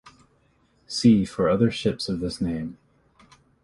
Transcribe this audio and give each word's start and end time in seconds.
See 0.87 1.25
for 1.25 1.47
other 1.47 1.69
ships 1.69 2.09
of 2.09 2.21
this 2.21 2.41
name. 2.41 2.79